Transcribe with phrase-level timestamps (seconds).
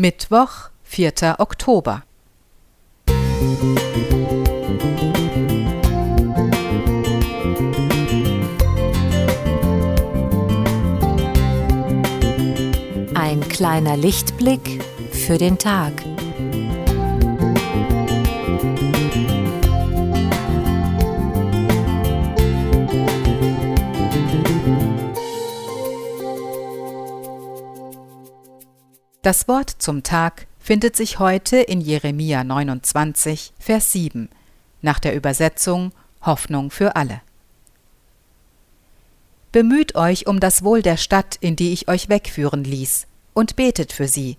[0.00, 1.36] Mittwoch, 4.
[1.36, 2.04] Oktober.
[13.14, 14.82] Ein kleiner Lichtblick
[15.12, 15.92] für den Tag.
[29.22, 34.30] Das Wort zum Tag findet sich heute in Jeremia 29, Vers 7,
[34.80, 35.92] nach der Übersetzung
[36.22, 37.20] Hoffnung für alle.
[39.52, 43.92] Bemüht euch um das Wohl der Stadt, in die ich euch wegführen ließ, und betet
[43.92, 44.38] für sie.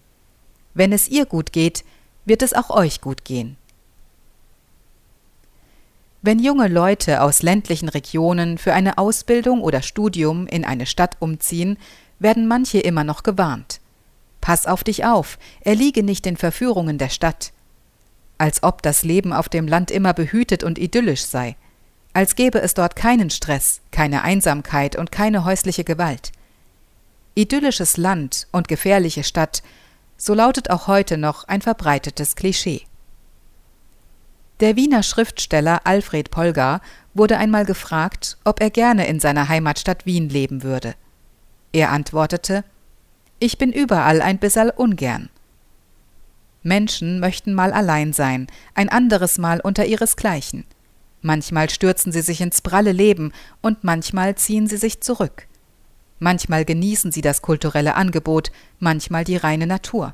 [0.73, 1.83] Wenn es ihr gut geht,
[2.25, 3.57] wird es auch euch gut gehen.
[6.23, 11.77] Wenn junge Leute aus ländlichen Regionen für eine Ausbildung oder Studium in eine Stadt umziehen,
[12.17, 13.80] werden manche immer noch gewarnt.
[14.41, 17.53] Pass auf dich auf, erliege nicht den Verführungen der Stadt.
[18.37, 21.55] Als ob das Leben auf dem Land immer behütet und idyllisch sei.
[22.13, 26.31] Als gäbe es dort keinen Stress, keine Einsamkeit und keine häusliche Gewalt.
[27.35, 29.61] Idyllisches Land und gefährliche Stadt,
[30.17, 32.81] so lautet auch heute noch ein verbreitetes Klischee.
[34.59, 36.81] Der Wiener Schriftsteller Alfred Polgar
[37.13, 40.95] wurde einmal gefragt, ob er gerne in seiner Heimatstadt Wien leben würde.
[41.71, 42.63] Er antwortete
[43.41, 45.29] ich bin überall ein bisserl ungern.
[46.61, 50.63] Menschen möchten mal allein sein, ein anderes Mal unter ihresgleichen.
[51.23, 55.47] Manchmal stürzen sie sich ins pralle Leben und manchmal ziehen sie sich zurück.
[56.19, 60.13] Manchmal genießen sie das kulturelle Angebot, manchmal die reine Natur.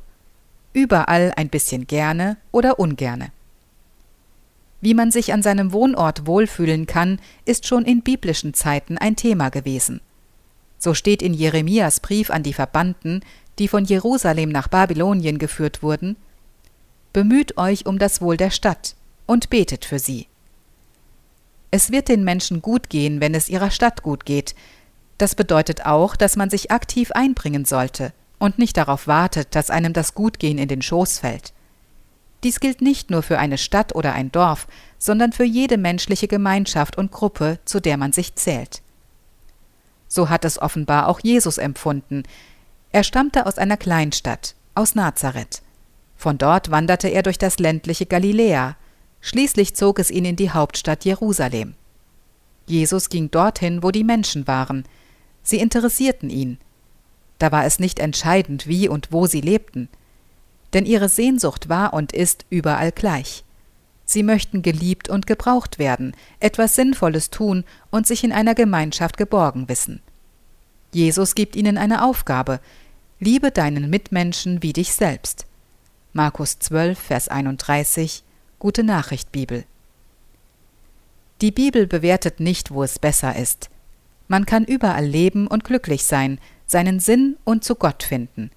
[0.72, 3.34] Überall ein bisschen gerne oder ungerne.
[4.80, 9.50] Wie man sich an seinem Wohnort wohlfühlen kann, ist schon in biblischen Zeiten ein Thema
[9.50, 10.00] gewesen.
[10.78, 13.22] So steht in Jeremias Brief an die Verbannten,
[13.60, 16.16] die von Jerusalem nach Babylonien geführt wurden,
[17.18, 20.28] Bemüht euch um das Wohl der Stadt und betet für sie.
[21.72, 24.54] Es wird den Menschen gut gehen, wenn es ihrer Stadt gut geht.
[25.18, 29.94] Das bedeutet auch, dass man sich aktiv einbringen sollte und nicht darauf wartet, dass einem
[29.94, 31.54] das Gutgehen in den Schoß fällt.
[32.44, 34.68] Dies gilt nicht nur für eine Stadt oder ein Dorf,
[35.00, 38.84] sondern für jede menschliche Gemeinschaft und Gruppe, zu der man sich zählt.
[40.08, 42.24] So hat es offenbar auch Jesus empfunden.
[42.92, 45.62] Er stammte aus einer Kleinstadt, aus Nazareth.
[46.16, 48.76] Von dort wanderte er durch das ländliche Galiläa.
[49.22, 51.76] Schließlich zog es ihn in die Hauptstadt Jerusalem.
[52.66, 54.86] Jesus ging dorthin, wo die Menschen waren.
[55.44, 56.58] Sie interessierten ihn.
[57.40, 59.90] Da war es nicht entscheidend, wie und wo sie lebten.
[60.74, 63.44] Denn ihre Sehnsucht war und ist überall gleich.
[64.10, 69.68] Sie möchten geliebt und gebraucht werden, etwas Sinnvolles tun und sich in einer Gemeinschaft geborgen
[69.68, 70.02] wissen.
[70.94, 72.62] Jesus gibt ihnen eine Aufgabe.
[73.20, 75.46] Liebe deinen Mitmenschen wie dich selbst.
[76.14, 78.24] Markus 12, Vers 31,
[78.60, 79.66] Gute Nachricht Bibel.
[81.42, 83.70] Die Bibel bewertet nicht, wo es besser ist.
[84.30, 88.52] Man kann überall leben und glücklich sein, seinen Sinn und zu Gott finden.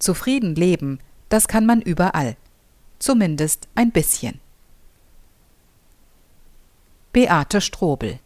[0.00, 2.36] Zufrieden leben, das kann man überall.
[2.98, 4.41] Zumindest ein bisschen.
[7.12, 8.21] Beate Strobel